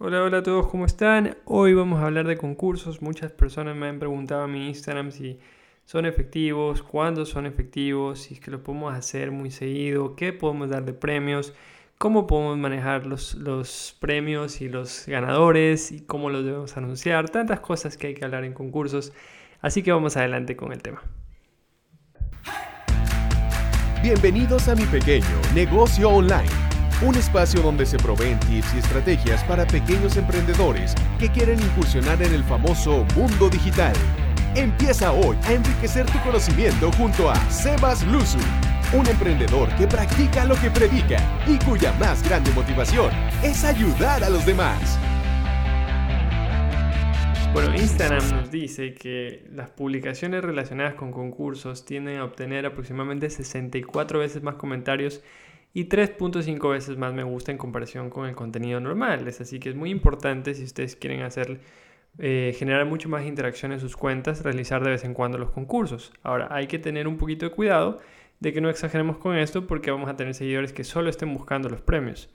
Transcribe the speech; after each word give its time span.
Hola, 0.00 0.22
hola 0.22 0.38
a 0.38 0.42
todos, 0.44 0.68
¿cómo 0.68 0.84
están? 0.84 1.36
Hoy 1.44 1.74
vamos 1.74 2.00
a 2.00 2.06
hablar 2.06 2.24
de 2.28 2.36
concursos. 2.36 3.02
Muchas 3.02 3.32
personas 3.32 3.74
me 3.74 3.88
han 3.88 3.98
preguntado 3.98 4.44
en 4.44 4.52
mi 4.52 4.68
Instagram 4.68 5.10
si 5.10 5.40
son 5.86 6.06
efectivos, 6.06 6.84
cuándo 6.84 7.26
son 7.26 7.46
efectivos, 7.46 8.20
si 8.20 8.34
es 8.34 8.40
que 8.40 8.52
lo 8.52 8.62
podemos 8.62 8.94
hacer 8.94 9.32
muy 9.32 9.50
seguido, 9.50 10.14
qué 10.14 10.32
podemos 10.32 10.70
dar 10.70 10.84
de 10.84 10.92
premios, 10.92 11.52
cómo 11.98 12.28
podemos 12.28 12.56
manejar 12.58 13.06
los, 13.06 13.34
los 13.34 13.96
premios 13.98 14.60
y 14.60 14.68
los 14.68 15.04
ganadores 15.08 15.90
y 15.90 16.02
cómo 16.02 16.30
los 16.30 16.44
debemos 16.44 16.76
anunciar, 16.76 17.28
tantas 17.28 17.58
cosas 17.58 17.96
que 17.96 18.06
hay 18.06 18.14
que 18.14 18.24
hablar 18.24 18.44
en 18.44 18.52
concursos. 18.52 19.12
Así 19.62 19.82
que 19.82 19.90
vamos 19.90 20.16
adelante 20.16 20.54
con 20.54 20.72
el 20.72 20.80
tema. 20.80 21.02
Bienvenidos 24.00 24.68
a 24.68 24.76
mi 24.76 24.84
pequeño 24.84 25.26
negocio 25.54 26.08
online 26.08 26.67
un 27.00 27.14
espacio 27.14 27.62
donde 27.62 27.86
se 27.86 27.96
proveen 27.96 28.40
tips 28.40 28.74
y 28.74 28.78
estrategias 28.78 29.44
para 29.44 29.66
pequeños 29.66 30.16
emprendedores 30.16 30.94
que 31.18 31.30
quieren 31.30 31.60
incursionar 31.60 32.20
en 32.22 32.34
el 32.34 32.42
famoso 32.44 33.06
mundo 33.14 33.48
digital. 33.48 33.94
Empieza 34.56 35.12
hoy 35.12 35.36
a 35.44 35.52
enriquecer 35.52 36.06
tu 36.06 36.18
conocimiento 36.20 36.90
junto 36.92 37.30
a 37.30 37.36
Sebas 37.50 38.04
Luzu, 38.06 38.38
un 38.92 39.06
emprendedor 39.06 39.68
que 39.76 39.86
practica 39.86 40.44
lo 40.44 40.56
que 40.56 40.70
predica 40.70 41.18
y 41.46 41.58
cuya 41.64 41.92
más 42.00 42.22
grande 42.28 42.50
motivación 42.52 43.12
es 43.44 43.62
ayudar 43.64 44.24
a 44.24 44.30
los 44.30 44.44
demás. 44.44 44.98
Bueno, 47.52 47.74
Instagram 47.74 48.30
nos 48.30 48.50
dice 48.50 48.94
que 48.94 49.44
las 49.52 49.70
publicaciones 49.70 50.42
relacionadas 50.42 50.94
con 50.94 51.12
concursos 51.12 51.84
tienden 51.84 52.18
a 52.18 52.24
obtener 52.24 52.66
aproximadamente 52.66 53.30
64 53.30 54.18
veces 54.18 54.42
más 54.42 54.56
comentarios 54.56 55.22
y 55.74 55.88
3.5 55.88 56.70
veces 56.70 56.96
más 56.96 57.12
me 57.12 57.22
gusta 57.22 57.52
en 57.52 57.58
comparación 57.58 58.10
con 58.10 58.28
el 58.28 58.34
contenido 58.34 58.80
normal. 58.80 59.26
Es 59.28 59.40
así 59.40 59.60
que 59.60 59.70
es 59.70 59.76
muy 59.76 59.90
importante 59.90 60.54
si 60.54 60.64
ustedes 60.64 60.96
quieren 60.96 61.22
hacer 61.22 61.60
eh, 62.18 62.54
generar 62.58 62.84
mucho 62.86 63.08
más 63.08 63.24
interacción 63.24 63.72
en 63.72 63.80
sus 63.80 63.96
cuentas, 63.96 64.42
realizar 64.42 64.82
de 64.82 64.90
vez 64.90 65.04
en 65.04 65.14
cuando 65.14 65.38
los 65.38 65.50
concursos. 65.50 66.12
Ahora, 66.22 66.48
hay 66.50 66.66
que 66.66 66.78
tener 66.78 67.06
un 67.06 67.16
poquito 67.16 67.46
de 67.46 67.52
cuidado 67.52 67.98
de 68.40 68.52
que 68.52 68.60
no 68.60 68.70
exageremos 68.70 69.18
con 69.18 69.36
esto 69.36 69.66
porque 69.66 69.90
vamos 69.90 70.08
a 70.08 70.16
tener 70.16 70.34
seguidores 70.34 70.72
que 70.72 70.84
solo 70.84 71.10
estén 71.10 71.32
buscando 71.34 71.68
los 71.68 71.80
premios. 71.80 72.28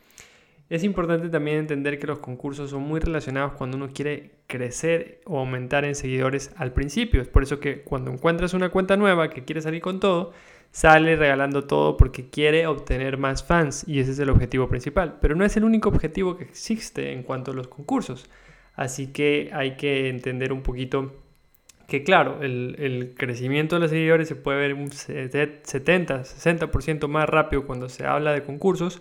Es 0.69 0.83
importante 0.83 1.29
también 1.29 1.57
entender 1.57 1.99
que 1.99 2.07
los 2.07 2.19
concursos 2.19 2.69
son 2.69 2.83
muy 2.83 2.99
relacionados 2.99 3.53
cuando 3.53 3.77
uno 3.77 3.89
quiere 3.93 4.31
crecer 4.47 5.21
o 5.25 5.39
aumentar 5.39 5.83
en 5.85 5.95
seguidores 5.95 6.51
al 6.55 6.71
principio. 6.71 7.21
Es 7.21 7.27
por 7.27 7.43
eso 7.43 7.59
que 7.59 7.81
cuando 7.81 8.11
encuentras 8.11 8.53
una 8.53 8.69
cuenta 8.69 8.95
nueva 8.95 9.29
que 9.29 9.43
quiere 9.43 9.61
salir 9.61 9.81
con 9.81 9.99
todo, 9.99 10.31
sale 10.73 11.15
regalando 11.15 11.65
todo 11.65 11.97
porque 11.97 12.31
quiere 12.31 12.65
obtener 12.65 13.17
más 13.17 13.43
fans 13.43 13.85
y 13.87 13.99
ese 13.99 14.11
es 14.11 14.19
el 14.19 14.31
objetivo 14.31 14.67
principal. 14.67 15.19
Pero 15.21 15.35
no 15.35 15.45
es 15.45 15.55
el 15.55 15.63
único 15.63 15.87
objetivo 15.87 16.35
que 16.35 16.45
existe 16.45 17.13
en 17.13 17.21
cuanto 17.21 17.51
a 17.51 17.53
los 17.53 17.67
concursos. 17.67 18.25
Así 18.75 19.13
que 19.13 19.51
hay 19.53 19.77
que 19.77 20.09
entender 20.09 20.51
un 20.51 20.63
poquito 20.63 21.13
que 21.87 22.03
claro, 22.03 22.41
el, 22.41 23.13
crecimiento 23.15 23.75
de 23.75 23.81
los 23.81 23.91
seguidores 23.91 24.27
se 24.27 24.35
puede 24.35 24.57
ver 24.57 24.73
un 24.73 24.91
70, 24.91 26.23
60% 26.23 27.07
más 27.07 27.29
rápido 27.29 27.67
cuando 27.67 27.87
se 27.87 28.07
habla 28.07 28.33
de 28.33 28.41
concursos, 28.41 28.99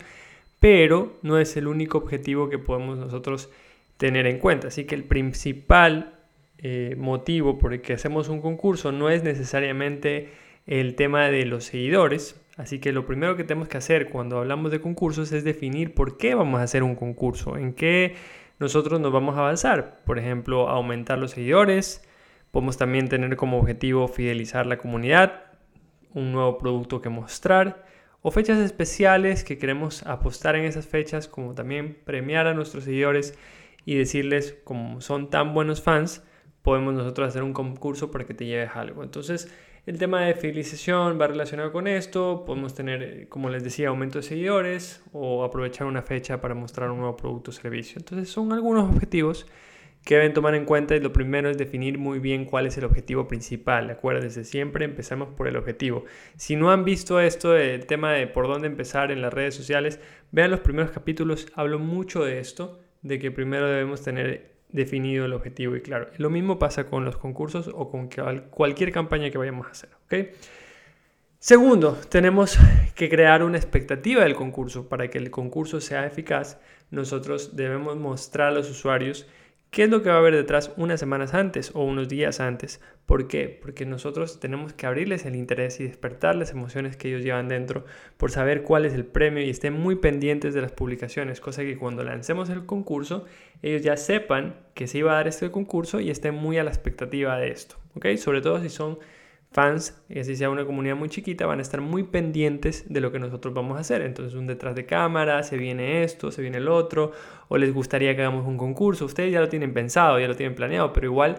pero 0.59 1.17
no 1.23 1.39
es 1.39 1.57
el 1.57 1.67
único 1.67 1.97
objetivo 1.97 2.49
que 2.49 2.59
podemos 2.59 2.99
nosotros 2.99 3.49
tener 3.97 4.27
en 4.27 4.37
cuenta. 4.37 4.67
Así 4.67 4.85
que 4.85 4.93
el 4.93 5.05
principal 5.05 6.19
eh, 6.59 6.93
motivo 6.99 7.57
por 7.57 7.73
el 7.73 7.81
que 7.81 7.93
hacemos 7.93 8.29
un 8.29 8.41
concurso 8.41 8.91
no 8.91 9.09
es 9.09 9.23
necesariamente 9.23 10.29
el 10.65 10.95
tema 10.95 11.27
de 11.29 11.45
los 11.45 11.65
seguidores. 11.65 12.39
Así 12.57 12.79
que 12.79 12.91
lo 12.91 13.05
primero 13.05 13.35
que 13.35 13.43
tenemos 13.43 13.67
que 13.67 13.77
hacer 13.77 14.09
cuando 14.09 14.37
hablamos 14.37 14.71
de 14.71 14.79
concursos 14.79 15.31
es 15.31 15.43
definir 15.43 15.93
por 15.93 16.17
qué 16.17 16.35
vamos 16.35 16.59
a 16.59 16.63
hacer 16.63 16.83
un 16.83 16.95
concurso, 16.95 17.57
en 17.57 17.73
qué 17.73 18.15
nosotros 18.59 18.99
nos 18.99 19.11
vamos 19.11 19.35
a 19.35 19.39
avanzar. 19.39 20.01
Por 20.05 20.19
ejemplo, 20.19 20.69
aumentar 20.69 21.17
los 21.17 21.31
seguidores. 21.31 22.07
Podemos 22.51 22.77
también 22.77 23.09
tener 23.09 23.35
como 23.35 23.57
objetivo 23.57 24.07
fidelizar 24.07 24.67
la 24.67 24.77
comunidad, 24.77 25.45
un 26.13 26.31
nuevo 26.31 26.59
producto 26.59 27.01
que 27.01 27.09
mostrar 27.09 27.83
o 28.23 28.31
fechas 28.31 28.57
especiales 28.59 29.43
que 29.43 29.57
queremos 29.57 30.03
apostar 30.03 30.55
en 30.55 30.63
esas 30.63 30.87
fechas, 30.87 31.27
como 31.27 31.53
también 31.53 31.97
premiar 32.05 32.47
a 32.47 32.53
nuestros 32.53 32.85
seguidores 32.85 33.37
y 33.85 33.95
decirles, 33.95 34.57
como 34.63 35.01
son 35.01 35.29
tan 35.29 35.53
buenos 35.53 35.81
fans, 35.81 36.23
podemos 36.61 36.93
nosotros 36.93 37.27
hacer 37.27 37.43
un 37.43 37.51
concurso 37.51 38.11
para 38.11 38.23
que 38.23 38.33
te 38.33 38.45
lleves 38.45 38.71
algo. 38.75 39.03
Entonces, 39.03 39.53
el 39.85 39.97
tema 39.97 40.21
de 40.21 40.33
fidelización 40.33 41.19
va 41.19 41.27
relacionado 41.27 41.71
con 41.71 41.87
esto. 41.87 42.43
Podemos 42.45 42.73
tener, 42.73 43.27
como 43.27 43.49
les 43.49 43.63
decía, 43.63 43.89
aumento 43.89 44.19
de 44.19 44.23
seguidores 44.23 45.03
o 45.11 45.43
aprovechar 45.43 45.87
una 45.87 46.01
fecha 46.01 46.39
para 46.39 46.55
mostrar 46.55 46.89
un 46.89 46.99
nuevo 46.99 47.17
producto 47.17 47.51
o 47.51 47.53
servicio. 47.53 47.99
Entonces 47.99 48.29
son 48.29 48.53
algunos 48.53 48.89
objetivos 48.89 49.45
que 50.05 50.15
deben 50.15 50.33
tomar 50.33 50.55
en 50.55 50.65
cuenta 50.65 50.95
y 50.95 50.99
lo 50.99 51.13
primero 51.13 51.49
es 51.49 51.57
definir 51.57 51.97
muy 51.97 52.19
bien 52.19 52.45
cuál 52.45 52.67
es 52.67 52.77
el 52.77 52.85
objetivo 52.85 53.27
principal. 53.27 53.89
Acuérdense, 53.89 54.45
siempre 54.45 54.85
empezamos 54.85 55.29
por 55.35 55.47
el 55.47 55.57
objetivo. 55.57 56.05
Si 56.37 56.55
no 56.55 56.71
han 56.71 56.85
visto 56.85 57.19
esto 57.19 57.51
del 57.51 57.85
tema 57.85 58.13
de 58.13 58.27
por 58.27 58.47
dónde 58.47 58.67
empezar 58.67 59.11
en 59.11 59.21
las 59.21 59.33
redes 59.33 59.55
sociales, 59.55 59.99
vean 60.31 60.51
los 60.51 60.59
primeros 60.61 60.91
capítulos, 60.91 61.47
hablo 61.55 61.79
mucho 61.79 62.23
de 62.23 62.39
esto, 62.39 62.79
de 63.01 63.19
que 63.19 63.31
primero 63.31 63.67
debemos 63.67 64.01
tener 64.01 64.52
definido 64.73 65.25
el 65.25 65.33
objetivo 65.33 65.77
y 65.77 65.81
claro. 65.81 66.09
Lo 66.17 66.29
mismo 66.29 66.59
pasa 66.59 66.85
con 66.85 67.05
los 67.05 67.15
concursos 67.15 67.69
o 67.73 67.89
con 67.89 68.09
cualquier 68.49 68.91
campaña 68.91 69.29
que 69.29 69.37
vayamos 69.37 69.67
a 69.67 69.71
hacer. 69.71 69.89
Segundo, 71.39 71.97
tenemos 72.09 72.57
que 72.95 73.09
crear 73.09 73.43
una 73.43 73.57
expectativa 73.57 74.23
del 74.23 74.35
concurso. 74.35 74.89
Para 74.89 75.09
que 75.09 75.19
el 75.19 75.29
concurso 75.29 75.79
sea 75.79 76.05
eficaz, 76.05 76.59
nosotros 76.89 77.55
debemos 77.55 77.97
mostrar 77.97 78.49
a 78.49 78.51
los 78.51 78.69
usuarios 78.69 79.27
¿Qué 79.73 79.85
es 79.85 79.89
lo 79.89 80.03
que 80.03 80.09
va 80.09 80.17
a 80.17 80.19
haber 80.19 80.35
detrás 80.35 80.71
unas 80.77 80.99
semanas 80.99 81.33
antes 81.33 81.71
o 81.73 81.83
unos 81.83 82.07
días 82.07 82.39
antes? 82.39 82.79
¿Por 83.07 83.27
qué? 83.27 83.49
Porque 83.59 83.87
nosotros 83.87 84.39
tenemos 84.39 84.71
que 84.71 84.85
abrirles 84.85 85.25
el 85.25 85.35
interés 85.35 85.79
y 85.79 85.83
despertar 85.85 86.35
las 86.35 86.51
emociones 86.51 86.95
que 86.95 87.07
ellos 87.07 87.23
llevan 87.23 87.47
dentro 87.47 87.83
por 88.17 88.29
saber 88.29 88.61
cuál 88.61 88.85
es 88.85 88.93
el 88.93 89.03
premio 89.03 89.43
y 89.43 89.49
estén 89.49 89.73
muy 89.73 89.95
pendientes 89.95 90.53
de 90.53 90.61
las 90.61 90.71
publicaciones, 90.71 91.41
cosa 91.41 91.63
que 91.63 91.75
cuando 91.75 92.03
lancemos 92.03 92.51
el 92.51 92.67
concurso 92.67 93.25
ellos 93.63 93.81
ya 93.81 93.97
sepan 93.97 94.57
que 94.75 94.85
se 94.85 94.99
iba 94.99 95.13
a 95.13 95.15
dar 95.15 95.27
este 95.27 95.49
concurso 95.49 95.99
y 95.99 96.11
estén 96.11 96.35
muy 96.35 96.59
a 96.59 96.63
la 96.63 96.69
expectativa 96.69 97.35
de 97.39 97.49
esto, 97.49 97.77
¿ok? 97.95 98.15
Sobre 98.17 98.41
todo 98.41 98.61
si 98.61 98.69
son 98.69 98.99
fans, 99.53 100.03
y 100.09 100.19
así 100.19 100.35
sea 100.35 100.49
una 100.49 100.65
comunidad 100.65 100.95
muy 100.95 101.09
chiquita, 101.09 101.45
van 101.45 101.59
a 101.59 101.61
estar 101.61 101.79
muy 101.79 102.03
pendientes 102.03 102.91
de 102.91 102.99
lo 102.99 103.11
que 103.11 103.19
nosotros 103.19 103.53
vamos 103.53 103.77
a 103.77 103.81
hacer. 103.81 104.01
Entonces, 104.01 104.33
un 104.33 104.47
detrás 104.47 104.75
de 104.75 104.85
cámara, 104.85 105.43
se 105.43 105.57
viene 105.57 106.03
esto, 106.03 106.31
se 106.31 106.41
viene 106.41 106.57
el 106.57 106.67
otro, 106.67 107.11
o 107.47 107.57
les 107.57 107.73
gustaría 107.73 108.15
que 108.15 108.21
hagamos 108.21 108.45
un 108.45 108.57
concurso. 108.57 109.05
Ustedes 109.05 109.31
ya 109.31 109.39
lo 109.39 109.49
tienen 109.49 109.73
pensado, 109.73 110.19
ya 110.19 110.27
lo 110.27 110.35
tienen 110.35 110.55
planeado, 110.55 110.91
pero 110.91 111.07
igual 111.07 111.37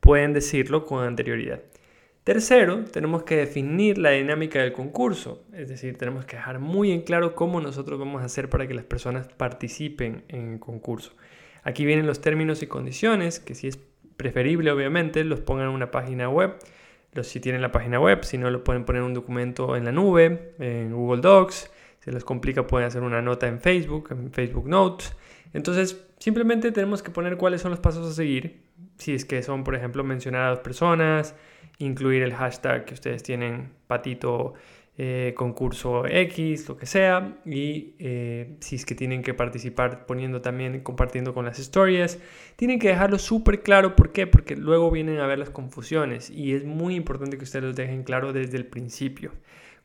pueden 0.00 0.32
decirlo 0.32 0.84
con 0.86 1.04
anterioridad. 1.04 1.60
Tercero, 2.24 2.84
tenemos 2.84 3.22
que 3.22 3.36
definir 3.36 3.96
la 3.96 4.10
dinámica 4.10 4.60
del 4.60 4.72
concurso, 4.72 5.44
es 5.54 5.68
decir, 5.68 5.96
tenemos 5.96 6.26
que 6.26 6.36
dejar 6.36 6.58
muy 6.58 6.92
en 6.92 7.00
claro 7.00 7.34
cómo 7.34 7.60
nosotros 7.60 7.98
vamos 7.98 8.22
a 8.22 8.26
hacer 8.26 8.50
para 8.50 8.66
que 8.68 8.74
las 8.74 8.84
personas 8.84 9.26
participen 9.28 10.24
en 10.28 10.52
el 10.52 10.60
concurso. 10.60 11.12
Aquí 11.62 11.84
vienen 11.84 12.06
los 12.06 12.20
términos 12.20 12.62
y 12.62 12.66
condiciones, 12.66 13.40
que 13.40 13.54
si 13.54 13.68
es 13.68 13.78
preferible, 14.18 14.70
obviamente, 14.70 15.24
los 15.24 15.40
pongan 15.40 15.68
en 15.68 15.74
una 15.74 15.90
página 15.90 16.28
web 16.28 16.56
los, 17.12 17.26
si 17.26 17.40
tienen 17.40 17.62
la 17.62 17.72
página 17.72 17.98
web, 17.98 18.24
si 18.24 18.38
no 18.38 18.50
lo 18.50 18.62
pueden 18.62 18.84
poner 18.84 19.02
un 19.02 19.14
documento 19.14 19.76
en 19.76 19.84
la 19.84 19.92
nube, 19.92 20.54
en 20.58 20.92
Google 20.92 21.20
Docs, 21.20 21.70
si 22.00 22.10
les 22.10 22.24
complica 22.24 22.66
pueden 22.66 22.86
hacer 22.86 23.02
una 23.02 23.20
nota 23.20 23.46
en 23.46 23.60
Facebook, 23.60 24.08
en 24.10 24.32
Facebook 24.32 24.68
Notes. 24.68 25.14
Entonces, 25.52 26.06
simplemente 26.18 26.72
tenemos 26.72 27.02
que 27.02 27.10
poner 27.10 27.36
cuáles 27.36 27.60
son 27.60 27.70
los 27.70 27.80
pasos 27.80 28.06
a 28.08 28.14
seguir, 28.14 28.62
si 28.96 29.14
es 29.14 29.24
que 29.24 29.42
son, 29.42 29.64
por 29.64 29.74
ejemplo, 29.74 30.04
mencionar 30.04 30.42
a 30.42 30.50
dos 30.50 30.60
personas, 30.60 31.34
incluir 31.78 32.22
el 32.22 32.34
hashtag 32.34 32.84
que 32.84 32.94
ustedes 32.94 33.22
tienen, 33.22 33.72
patito 33.86 34.54
eh, 35.02 35.32
concurso 35.34 36.04
X, 36.04 36.68
lo 36.68 36.76
que 36.76 36.84
sea, 36.84 37.38
y 37.46 37.94
eh, 37.98 38.58
si 38.60 38.76
es 38.76 38.84
que 38.84 38.94
tienen 38.94 39.22
que 39.22 39.32
participar 39.32 40.04
poniendo 40.04 40.42
también, 40.42 40.78
compartiendo 40.80 41.32
con 41.32 41.46
las 41.46 41.58
historias, 41.58 42.18
tienen 42.56 42.78
que 42.78 42.88
dejarlo 42.88 43.18
súper 43.18 43.62
claro, 43.62 43.96
¿por 43.96 44.12
qué? 44.12 44.26
Porque 44.26 44.56
luego 44.56 44.90
vienen 44.90 45.18
a 45.20 45.26
ver 45.26 45.38
las 45.38 45.48
confusiones 45.48 46.28
y 46.28 46.52
es 46.52 46.66
muy 46.66 46.96
importante 46.96 47.38
que 47.38 47.44
ustedes 47.44 47.64
lo 47.64 47.72
dejen 47.72 48.02
claro 48.02 48.34
desde 48.34 48.58
el 48.58 48.66
principio. 48.66 49.32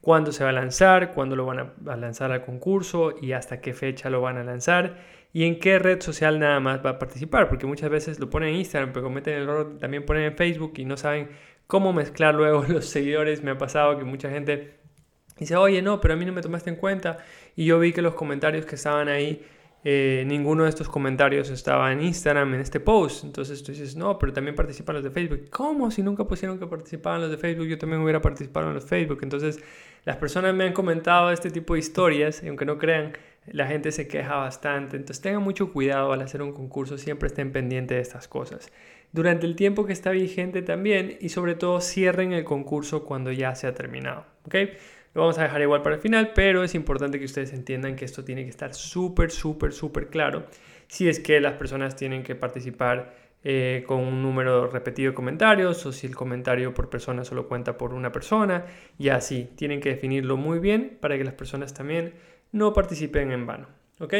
Cuándo 0.01 0.33
se 0.33 0.43
va 0.43 0.49
a 0.49 0.53
lanzar, 0.53 1.13
cuándo 1.13 1.37
lo 1.37 1.45
van 1.45 1.59
a, 1.59 1.95
lanzar 1.95 2.33
al 2.33 2.43
concurso 2.43 3.15
y 3.21 3.31
hasta 3.31 3.61
qué 3.61 3.73
fecha 3.73 4.09
lo 4.09 4.19
van 4.19 4.35
a 4.35 4.43
lanzar 4.43 4.97
y 5.31 5.45
en 5.45 5.59
qué 5.59 5.79
red 5.79 6.01
social 6.01 6.39
nada 6.39 6.59
más 6.59 6.85
va 6.85 6.89
a 6.89 6.99
participar, 6.99 7.47
porque 7.47 7.65
muchas 7.65 7.89
veces 7.89 8.19
lo 8.19 8.29
ponen 8.29 8.49
en 8.49 8.55
Instagram, 8.55 8.91
pero 8.91 9.05
cometen 9.05 9.35
el 9.35 9.43
error, 9.43 9.77
también 9.79 10.03
ponen 10.05 10.23
en 10.23 10.35
Facebook 10.35 10.73
y 10.75 10.83
no 10.83 10.97
saben 10.97 11.29
cómo 11.67 11.93
mezclar 11.93 12.35
luego 12.35 12.65
los 12.67 12.85
seguidores. 12.85 13.43
Me 13.43 13.51
ha 13.51 13.57
pasado 13.57 13.97
que 13.97 14.03
mucha 14.03 14.29
gente 14.29 14.83
dice, 15.37 15.55
oye, 15.55 15.81
no, 15.81 15.99
pero 16.01 16.13
a 16.13 16.17
mí 16.17 16.25
no 16.25 16.33
me 16.33 16.41
tomaste 16.41 16.69
en 16.69 16.75
cuenta. 16.75 17.17
Y 17.55 17.65
yo 17.65 17.79
vi 17.79 17.93
que 17.93 18.01
los 18.01 18.15
comentarios 18.15 18.65
que 18.65 18.75
estaban 18.75 19.07
ahí 19.07 19.45
eh, 19.87 20.23
ninguno 20.25 20.63
de 20.63 20.69
estos 20.69 20.89
comentarios 20.89 21.51
estaba 21.51 21.91
en 21.91 22.01
Instagram, 22.01 22.55
en 22.55 22.61
este 22.61 22.79
post. 22.79 23.23
Entonces 23.23 23.61
tú 23.61 23.71
dices, 23.71 23.95
no, 23.95 24.17
pero 24.17 24.33
también 24.33 24.55
participan 24.55 24.95
los 24.95 25.03
de 25.03 25.11
Facebook. 25.11 25.47
¿Cómo? 25.51 25.91
Si 25.91 26.01
nunca 26.01 26.23
pusieron 26.23 26.57
que 26.57 26.65
participaban 26.65 27.21
los 27.21 27.29
de 27.29 27.37
Facebook, 27.37 27.67
yo 27.67 27.77
también 27.77 28.01
hubiera 28.01 28.19
participado 28.19 28.67
en 28.67 28.73
los 28.73 28.85
Facebook. 28.85 29.19
Entonces 29.21 29.59
las 30.03 30.17
personas 30.17 30.55
me 30.55 30.63
han 30.63 30.73
comentado 30.73 31.31
este 31.31 31.51
tipo 31.51 31.75
de 31.75 31.81
historias 31.81 32.41
y 32.41 32.47
aunque 32.47 32.65
no 32.65 32.79
crean, 32.79 33.13
la 33.45 33.67
gente 33.67 33.91
se 33.91 34.07
queja 34.07 34.37
bastante. 34.37 34.97
Entonces 34.97 35.21
tengan 35.21 35.43
mucho 35.43 35.71
cuidado 35.71 36.13
al 36.13 36.21
hacer 36.23 36.41
un 36.41 36.51
concurso, 36.51 36.97
siempre 36.97 37.27
estén 37.27 37.51
pendientes 37.51 37.95
de 37.95 38.01
estas 38.01 38.27
cosas. 38.27 38.71
Durante 39.11 39.45
el 39.45 39.55
tiempo 39.55 39.85
que 39.85 39.93
está 39.93 40.09
vigente 40.09 40.63
también 40.63 41.15
y 41.21 41.29
sobre 41.29 41.53
todo 41.53 41.79
cierren 41.79 42.33
el 42.33 42.43
concurso 42.43 43.05
cuando 43.05 43.31
ya 43.31 43.53
se 43.53 43.67
ha 43.67 43.75
terminado. 43.75 44.25
¿ok? 44.47 44.55
Lo 45.15 45.21
vamos 45.21 45.37
a 45.37 45.43
dejar 45.43 45.61
igual 45.61 45.81
para 45.81 45.95
el 45.95 46.01
final, 46.01 46.33
pero 46.35 46.61
es 46.63 46.75
importante 46.75 47.17
que 47.17 47.25
ustedes 47.25 47.53
entiendan 47.53 47.95
que 47.95 48.03
esto 48.03 48.25
tiene 48.25 48.43
que 48.43 48.49
estar 48.49 48.73
súper, 48.73 49.31
súper, 49.31 49.71
súper 49.71 50.09
claro 50.09 50.45
si 50.87 51.07
es 51.07 51.21
que 51.21 51.39
las 51.39 51.53
personas 51.53 51.95
tienen 51.95 52.21
que 52.21 52.35
participar 52.35 53.15
eh, 53.41 53.85
con 53.87 53.99
un 53.99 54.21
número 54.21 54.67
repetido 54.67 55.11
de 55.11 55.15
comentarios 55.15 55.85
o 55.85 55.93
si 55.93 56.05
el 56.05 56.15
comentario 56.15 56.73
por 56.73 56.89
persona 56.89 57.23
solo 57.23 57.47
cuenta 57.47 57.77
por 57.77 57.93
una 57.93 58.11
persona 58.11 58.65
y 58.99 59.07
así. 59.07 59.49
Tienen 59.55 59.79
que 59.79 59.89
definirlo 59.89 60.35
muy 60.35 60.59
bien 60.59 60.97
para 60.99 61.17
que 61.17 61.23
las 61.23 61.33
personas 61.33 61.73
también 61.73 62.13
no 62.51 62.73
participen 62.73 63.31
en 63.31 63.45
vano. 63.45 63.67
¿ok? 64.01 64.13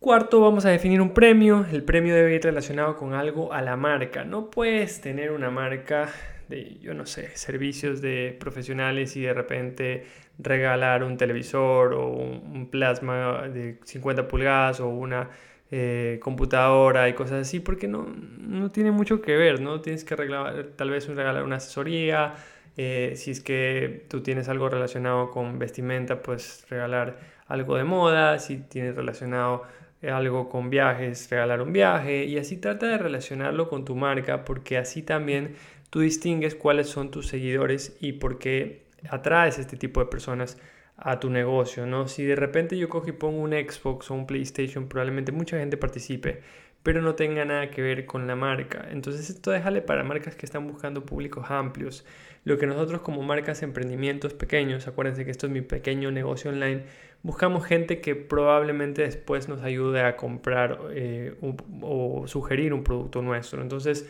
Cuarto, 0.00 0.40
vamos 0.40 0.64
a 0.64 0.70
definir 0.70 1.00
un 1.00 1.14
premio. 1.14 1.64
El 1.70 1.84
premio 1.84 2.12
debe 2.12 2.34
ir 2.34 2.42
relacionado 2.42 2.96
con 2.96 3.14
algo 3.14 3.52
a 3.52 3.62
la 3.62 3.76
marca. 3.76 4.24
No 4.24 4.50
puedes 4.50 5.00
tener 5.00 5.30
una 5.30 5.50
marca 5.50 6.08
de, 6.48 6.78
yo 6.80 6.94
no 6.94 7.06
sé, 7.06 7.36
servicios 7.36 8.00
de 8.00 8.36
profesionales 8.38 9.16
y 9.16 9.22
de 9.22 9.34
repente 9.34 10.06
regalar 10.38 11.04
un 11.04 11.16
televisor 11.16 11.94
o 11.94 12.08
un, 12.08 12.68
plasma 12.70 13.48
de 13.48 13.78
50 13.84 14.28
pulgadas 14.28 14.80
o 14.80 14.88
una 14.88 15.30
eh, 15.70 16.18
computadora 16.22 17.08
y 17.08 17.14
cosas 17.14 17.42
así, 17.46 17.60
porque 17.60 17.88
no, 17.88 18.06
no 18.38 18.70
tiene 18.70 18.90
mucho 18.90 19.20
que 19.20 19.36
ver, 19.36 19.60
¿no? 19.60 19.80
Tienes 19.80 20.04
que 20.04 20.16
regalar, 20.16 20.68
tal 20.76 20.90
vez 20.90 21.06
regalar 21.08 21.42
una 21.42 21.56
asesoría, 21.56 22.34
eh, 22.76 23.14
si 23.16 23.32
es 23.32 23.40
que 23.40 24.06
tú 24.08 24.22
tienes 24.22 24.48
algo 24.48 24.68
relacionado 24.68 25.30
con 25.30 25.58
vestimenta, 25.58 26.22
pues 26.22 26.64
regalar 26.70 27.18
algo 27.46 27.76
de 27.76 27.84
moda, 27.84 28.38
si 28.38 28.58
tienes 28.58 28.94
relacionado 28.94 29.64
algo 30.02 30.48
con 30.48 30.70
viajes, 30.70 31.28
regalar 31.28 31.60
un 31.60 31.72
viaje 31.72 32.24
y 32.24 32.38
así 32.38 32.56
trata 32.56 32.86
de 32.86 32.98
relacionarlo 32.98 33.68
con 33.68 33.84
tu 33.84 33.96
marca 33.96 34.44
porque 34.44 34.78
así 34.78 35.02
también 35.02 35.56
tú 35.90 36.00
distingues 36.00 36.54
cuáles 36.54 36.88
son 36.88 37.10
tus 37.10 37.28
seguidores 37.28 37.96
y 38.00 38.12
por 38.14 38.38
qué 38.38 38.82
atraes 39.08 39.58
este 39.58 39.76
tipo 39.76 40.00
de 40.00 40.06
personas 40.06 40.58
a 40.96 41.20
tu 41.20 41.30
negocio, 41.30 41.86
¿no? 41.86 42.08
Si 42.08 42.24
de 42.24 42.34
repente 42.34 42.76
yo 42.76 42.88
cojo 42.88 43.08
y 43.08 43.12
pongo 43.12 43.40
un 43.40 43.52
Xbox 43.52 44.10
o 44.10 44.14
un 44.14 44.26
PlayStation, 44.26 44.88
probablemente 44.88 45.30
mucha 45.30 45.56
gente 45.56 45.76
participe, 45.76 46.42
pero 46.82 47.02
no 47.02 47.14
tenga 47.14 47.44
nada 47.44 47.70
que 47.70 47.82
ver 47.82 48.04
con 48.04 48.26
la 48.26 48.34
marca. 48.34 48.88
Entonces 48.90 49.30
esto 49.30 49.52
déjale 49.52 49.80
para 49.80 50.02
marcas 50.02 50.34
que 50.34 50.44
están 50.44 50.66
buscando 50.66 51.06
públicos 51.06 51.50
amplios. 51.50 52.04
Lo 52.44 52.58
que 52.58 52.66
nosotros 52.66 53.00
como 53.02 53.22
marcas 53.22 53.62
emprendimientos 53.62 54.34
pequeños, 54.34 54.88
acuérdense 54.88 55.24
que 55.24 55.30
esto 55.30 55.46
es 55.46 55.52
mi 55.52 55.60
pequeño 55.60 56.10
negocio 56.10 56.50
online, 56.50 56.82
buscamos 57.22 57.64
gente 57.64 58.00
que 58.00 58.16
probablemente 58.16 59.02
después 59.02 59.48
nos 59.48 59.62
ayude 59.62 60.02
a 60.02 60.16
comprar 60.16 60.80
eh, 60.90 61.36
o 61.80 62.26
sugerir 62.26 62.72
un 62.74 62.82
producto 62.82 63.22
nuestro. 63.22 63.62
Entonces, 63.62 64.08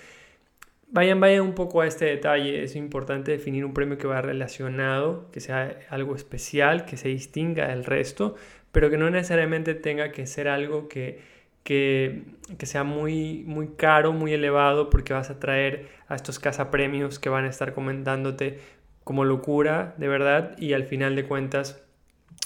Vayan, 0.90 1.20
vayan 1.20 1.42
un 1.42 1.54
poco 1.54 1.82
a 1.82 1.86
este 1.86 2.06
detalle. 2.06 2.62
Es 2.62 2.74
importante 2.74 3.30
definir 3.32 3.64
un 3.64 3.74
premio 3.74 3.98
que 3.98 4.06
va 4.06 4.22
relacionado, 4.22 5.30
que 5.32 5.40
sea 5.40 5.78
algo 5.90 6.14
especial, 6.16 6.86
que 6.86 6.96
se 6.96 7.08
distinga 7.08 7.68
del 7.68 7.84
resto, 7.84 8.36
pero 8.72 8.88
que 8.88 8.96
no 8.96 9.10
necesariamente 9.10 9.74
tenga 9.74 10.12
que 10.12 10.26
ser 10.26 10.48
algo 10.48 10.88
que, 10.88 11.20
que, 11.62 12.24
que 12.56 12.66
sea 12.66 12.84
muy, 12.84 13.44
muy 13.46 13.68
caro, 13.76 14.12
muy 14.12 14.32
elevado, 14.32 14.88
porque 14.88 15.12
vas 15.12 15.28
a 15.30 15.38
traer 15.38 15.88
a 16.08 16.14
estos 16.14 16.38
cazapremios 16.38 17.18
que 17.18 17.28
van 17.28 17.44
a 17.44 17.48
estar 17.48 17.74
comentándote 17.74 18.58
como 19.04 19.24
locura, 19.24 19.94
de 19.98 20.08
verdad, 20.08 20.56
y 20.58 20.72
al 20.72 20.84
final 20.84 21.16
de 21.16 21.26
cuentas 21.26 21.84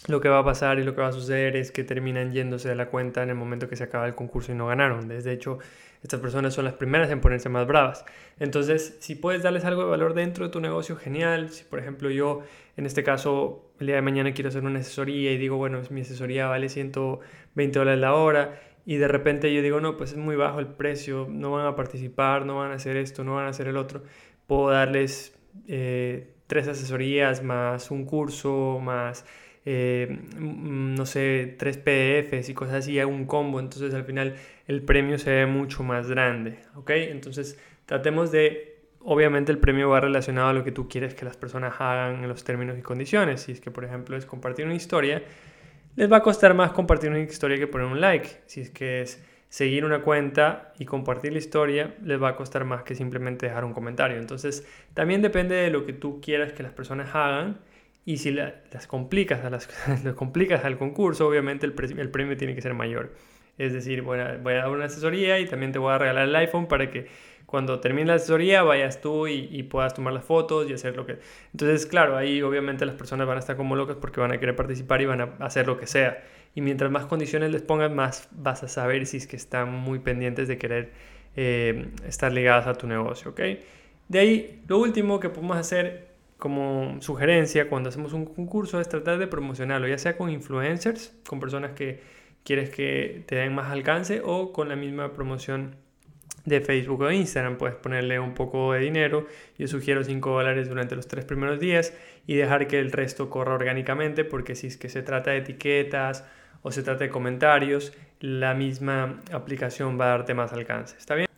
lo 0.09 0.21
que 0.21 0.29
va 0.29 0.39
a 0.41 0.45
pasar 0.45 0.79
y 0.79 0.85
lo 0.85 0.95
que 0.95 1.01
va 1.01 1.09
a 1.09 1.13
suceder 1.13 1.57
es 1.57 1.71
que 1.71 1.85
terminan 1.85 2.33
yéndose 2.33 2.69
de 2.69 2.75
la 2.75 2.87
cuenta 2.87 3.23
en 3.23 3.29
el 3.29 3.37
momento 3.37 3.69
que 3.69 3.77
se 3.77 3.85
acaba 3.85 4.07
el 4.07 4.15
concurso 4.15 4.53
y 4.53 4.55
no 4.55 4.67
ganaron. 4.67 5.07
De 5.07 5.33
hecho, 5.33 5.59
estas 6.03 6.19
personas 6.19 6.55
son 6.55 6.65
las 6.65 6.75
primeras 6.75 7.11
en 7.11 7.21
ponerse 7.21 7.49
más 7.49 7.67
bravas. 7.67 8.05
Entonces, 8.41 8.97
si 8.99 9.15
puedes 9.15 9.43
darles 9.43 9.65
algo 9.65 9.85
de 9.85 9.91
valor 9.91 10.15
dentro 10.15 10.47
de 10.47 10.51
tu 10.51 10.61
negocio, 10.61 10.97
genial. 10.97 11.51
Si, 11.51 11.63
por 11.63 11.79
ejemplo, 11.79 12.11
yo 12.11 12.43
en 12.77 12.87
este 12.87 13.03
caso, 13.05 13.71
el 13.79 13.87
día 13.87 13.97
de 13.97 14.03
mañana 14.03 14.33
quiero 14.33 14.49
hacer 14.49 14.65
una 14.65 14.81
asesoría 14.81 15.31
y 15.33 15.37
digo, 15.37 15.57
bueno, 15.57 15.81
mi 15.91 16.01
asesoría 16.01 16.47
vale 16.49 16.69
120 16.69 17.79
dólares 17.79 18.01
la 18.01 18.15
hora 18.15 18.61
y 18.87 18.97
de 18.97 19.09
repente 19.09 19.55
yo 19.55 19.63
digo, 19.63 19.81
no, 19.81 19.97
pues 19.97 20.13
es 20.13 20.17
muy 20.17 20.37
bajo 20.37 20.59
el 20.59 20.67
precio, 20.67 21.27
no 21.31 21.53
van 21.53 21.67
a 21.67 21.77
participar, 21.77 22.47
no 22.47 22.57
van 22.57 22.73
a 22.73 22.75
hacer 22.75 22.97
esto, 22.97 23.25
no 23.25 23.35
van 23.35 23.47
a 23.47 23.51
hacer 23.51 23.69
el 23.69 23.77
otro. 23.77 24.03
Puedo 24.47 24.71
darles 24.71 25.39
eh, 25.69 26.33
tres 26.47 26.67
asesorías 26.67 27.43
más 27.43 27.91
un 27.91 28.05
curso 28.05 28.81
más 28.83 29.25
eh, 29.65 30.19
mm, 30.39 30.95
no 30.95 31.07
sé, 31.07 31.55
tres 31.59 31.79
PDFs 31.79 32.49
y 32.49 32.55
cosas 32.55 32.77
así, 32.77 33.01
un 33.03 33.27
combo, 33.27 33.61
entonces 33.61 33.95
al 33.95 34.05
final 34.05 34.35
el 34.67 34.83
premio 34.83 35.19
se 35.19 35.31
ve 35.31 35.47
mucho 35.47 35.83
más 35.83 36.09
grande, 36.09 36.59
¿ok? 36.75 36.91
Entonces 36.91 37.59
tratemos 37.87 38.33
de, 38.33 38.79
obviamente 39.01 39.53
el 39.53 39.59
premio 39.59 39.89
va 39.91 40.01
relacionado 40.01 40.49
a 40.49 40.53
lo 40.53 40.65
que 40.65 40.73
tú 40.73 40.89
quieres 40.89 41.15
que 41.15 41.25
las 41.25 41.37
personas 41.37 41.75
hagan 41.79 42.23
en 42.23 42.29
los 42.29 42.45
términos 42.45 42.79
y 42.79 42.83
condiciones, 42.83 43.43
si 43.43 43.53
es 43.53 43.61
que 43.61 43.71
por 43.71 43.85
ejemplo 43.85 44.17
es 44.17 44.27
compartir 44.27 44.65
una 44.65 44.75
historia, 44.75 45.23
les 45.95 46.11
va 46.11 46.19
a 46.19 46.23
costar 46.23 46.55
más 46.55 46.73
compartir 46.73 47.11
una 47.11 47.21
historia 47.21 47.59
que 47.59 47.67
poner 47.67 47.87
un 47.87 48.01
like, 48.01 48.29
si 48.47 48.63
es 48.63 48.71
que 48.71 49.03
es 49.03 49.23
seguir 49.49 49.85
una 49.85 50.01
cuenta 50.01 50.73
y 50.79 50.87
compartir 50.87 51.33
la 51.33 51.39
historia 51.39 51.95
les 52.03 52.21
va 52.21 52.31
a 52.31 52.37
costar 52.37 52.65
más 52.65 52.85
que 52.85 52.95
simplemente 52.95 53.47
dejar 53.47 53.67
un 53.67 53.75
comentario. 53.75 54.17
Entonces, 54.17 54.67
también 54.95 55.21
depende 55.21 55.55
de 55.55 55.69
lo 55.69 55.85
que 55.85 55.93
tú 55.93 56.23
quieras 56.23 56.55
que 56.55 56.63
las 56.63 56.73
personas 56.73 57.15
hagan 57.15 57.59
y 58.05 58.17
si 58.17 58.33
las 58.33 58.87
complicas, 58.87 59.45
a 59.45 59.51
las, 59.51 59.69
complicas 60.17 60.65
al 60.65 60.79
concurso, 60.79 61.27
obviamente 61.27 61.67
el, 61.67 61.75
el, 61.99 62.11
premio 62.11 62.37
tiene 62.37 62.55
que 62.55 62.63
ser 62.63 62.75
mayor. 62.75 63.13
Es 63.59 63.73
decir, 63.73 64.03
voy 64.03 64.19
a, 64.19 64.39
voy 64.39 64.55
a, 64.55 64.57
dar 64.59 64.71
una 64.71 64.87
asesoría 64.87 65.39
y 65.39 65.47
también 65.47 65.73
te 65.73 65.79
voy 65.79 65.93
a 65.93 65.99
regalar 65.99 66.27
el 66.29 66.35
iPhone 66.37 66.67
para 66.67 66.91
que 66.91 67.07
cuando 67.47 67.81
termine 67.81 68.07
la 68.07 68.15
asesoría 68.15 68.63
vayas 68.63 69.01
tú 69.01 69.27
y, 69.29 69.63
puedas 69.65 69.95
tomar 69.95 70.15
las 70.15 70.25
fotos 70.25 70.69
y 70.71 70.73
hacer 70.73 70.97
lo 70.97 71.05
que... 71.05 71.19
Entonces, 71.53 71.87
claro, 71.87 72.17
ahí 72.17 72.41
obviamente 72.41 72.87
las 72.87 72.95
personas 72.95 73.27
van 73.27 73.37
a 73.37 73.41
estar 73.41 73.57
como 73.57 73.77
locas 73.77 73.97
porque 74.01 74.21
van 74.21 74.33
a 74.33 74.39
querer 74.39 74.57
participar 74.57 75.03
y 75.03 75.07
van 75.07 75.21
a 75.21 75.25
hacer 75.41 75.67
lo 75.67 75.79
que 75.79 75.87
sea. 75.87 76.25
Y 76.55 76.63
mientras 76.63 76.91
más 76.91 77.07
condiciones 77.07 77.51
les 77.51 77.63
pongas, 77.63 77.91
más 77.91 78.29
vas 78.33 78.63
a 78.63 78.69
saber 78.69 79.07
si 79.07 79.19
es 79.19 79.27
que 79.27 79.37
están 79.37 79.71
muy 79.71 79.99
pendientes 79.99 80.49
de 80.49 80.59
querer 80.59 80.93
eh, 81.37 81.89
estar 82.09 82.33
ligadas 82.33 82.67
a 82.67 82.75
tu 82.75 82.87
negocio, 82.87 83.31
¿ok? 83.33 83.41
De 84.09 84.19
ahí, 84.19 84.63
lo 84.67 84.79
último 84.79 85.21
que 85.21 85.29
podemos 85.29 85.57
hacer 85.57 86.12
como 86.43 87.01
sugerencia 87.01 87.69
cuando 87.69 87.91
hacemos 87.91 88.13
un 88.15 88.25
concurso 88.25 88.81
es 88.81 88.89
tratar 88.89 89.17
de 89.19 89.29
promocionarlo, 89.29 89.87
ya 89.87 89.97
sea 89.97 90.17
con 90.17 90.29
influencers, 90.29 91.17
con 91.25 91.39
personas 91.39 91.71
que 91.71 92.03
quieres 92.43 92.69
que 92.69 93.23
te 93.29 93.37
den 93.37 93.55
más 93.55 93.71
alcance 93.71 94.23
o 94.25 94.53
con 94.53 94.69
la 94.69 94.75
misma 94.75 95.13
promoción 95.13 95.77
de 96.45 96.61
Facebook 96.61 97.03
o 97.03 97.13
Instagram. 97.13 97.59
Puedes 97.59 97.77
ponerle 97.77 98.19
un 98.19 98.35
poco 98.35 98.73
de 98.73 98.81
dinero, 98.81 99.29
yo 99.57 99.69
sugiero 99.69 100.03
5 100.03 100.31
dólares 100.31 100.69
durante 100.69 100.97
los 100.97 101.07
tres 101.07 101.25
primeros 101.25 101.61
días 101.61 101.95
y 102.27 102.35
dejar 102.35 102.67
que 102.67 102.81
el 102.81 102.91
resto 102.91 103.31
corra 103.31 103.55
orgánicamente 103.55 104.25
porque 104.25 104.57
si 104.57 104.67
es 104.67 104.77
que 104.77 104.89
se 104.89 105.03
trata 105.03 105.31
de 105.31 105.37
etiquetas 105.37 106.25
o 106.63 106.73
se 106.73 106.83
trata 106.83 107.05
de 107.05 107.11
comentarios, 107.11 107.93
la 108.19 108.55
misma 108.55 109.21
aplicación 109.31 109.97
va 109.97 110.07
a 110.07 110.09
darte 110.09 110.35
más 110.35 110.53
alcance. 110.53 110.97
¿Está 110.99 111.15
bien? 111.15 111.29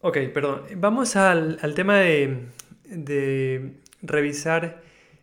Ok, 0.00 0.16
perdón. 0.32 0.62
Vamos 0.76 1.16
al, 1.16 1.58
al 1.60 1.74
tema 1.74 1.98
de, 1.98 2.46
de 2.86 3.83
revisar 4.04 4.82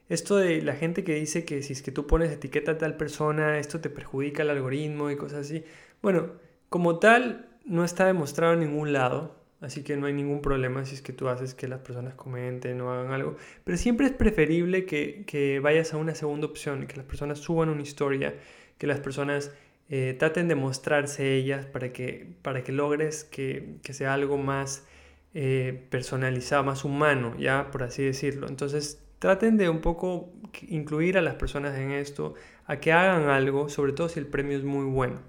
esto 0.09 0.35
de 0.35 0.61
la 0.61 0.75
gente 0.75 1.05
que 1.05 1.15
dice 1.15 1.45
que 1.45 1.63
si 1.63 1.71
es 1.71 1.81
que 1.81 1.91
tú 1.91 2.05
pones 2.05 2.31
etiqueta 2.31 2.73
a 2.73 2.77
tal 2.77 2.97
persona, 2.97 3.59
esto 3.59 3.79
te 3.79 3.89
perjudica 3.89 4.43
el 4.43 4.49
algoritmo 4.49 5.09
y 5.09 5.15
cosas 5.15 5.47
así. 5.47 5.63
Bueno, 6.01 6.33
como 6.67 6.99
tal, 6.99 7.47
no 7.65 7.85
está 7.85 8.07
demostrado 8.07 8.53
en 8.53 8.59
ningún 8.59 8.91
lado, 8.91 9.35
así 9.61 9.83
que 9.83 9.95
no 9.95 10.07
hay 10.07 10.13
ningún 10.13 10.41
problema 10.41 10.83
si 10.85 10.95
es 10.95 11.01
que 11.01 11.13
tú 11.13 11.29
haces 11.29 11.53
que 11.53 11.69
las 11.69 11.79
personas 11.79 12.15
comenten 12.15 12.81
o 12.81 12.91
hagan 12.91 13.13
algo. 13.13 13.37
Pero 13.63 13.77
siempre 13.77 14.07
es 14.07 14.11
preferible 14.11 14.85
que, 14.85 15.59
vayas 15.63 15.93
a 15.93 15.97
una 15.97 16.13
segunda 16.13 16.47
opción, 16.47 16.87
que 16.87 16.97
las 16.97 17.05
personas 17.05 17.39
suban 17.39 17.69
una 17.69 17.81
historia, 17.81 18.35
que 18.77 18.87
las 18.87 18.99
personas 18.99 19.53
eh, 19.89 20.13
traten 20.19 20.49
de 20.49 20.55
mostrarse 20.55 21.35
ellas 21.35 21.65
para 21.65 21.93
que, 21.93 22.35
para 22.41 22.63
que 22.63 22.73
logres 22.73 23.23
que, 23.23 23.77
que 23.81 23.93
sea 23.93 24.13
algo 24.13 24.37
más 24.37 24.85
eh, 25.33 25.87
personalizado, 25.89 26.63
más 26.63 26.83
humano, 26.83 27.35
ya 27.39 27.71
por 27.71 27.83
así 27.83 28.03
decirlo. 28.03 28.47
Entonces 28.47 29.01
traten 29.19 29.55
de 29.57 29.69
un 29.69 29.79
poco 29.79 30.33
incluir 30.67 31.17
a 31.17 31.21
las 31.21 31.35
personas 31.35 31.77
en 31.77 31.91
esto, 31.91 32.33
a 32.65 32.77
que 32.77 32.91
hagan 32.91 33.29
algo, 33.29 33.69
sobre 33.69 33.93
todo 33.93 34.09
si 34.09 34.19
el 34.19 34.27
premio 34.27 34.57
es 34.57 34.63
muy 34.63 34.85
bueno. 34.85 35.21